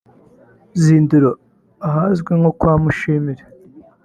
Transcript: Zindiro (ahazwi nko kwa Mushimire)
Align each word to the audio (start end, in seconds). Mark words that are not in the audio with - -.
Zindiro 0.81 1.31
(ahazwi 1.87 2.31
nko 2.39 2.51
kwa 2.59 2.73
Mushimire) 2.83 3.43